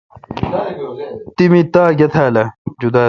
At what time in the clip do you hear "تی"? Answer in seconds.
1.35-1.45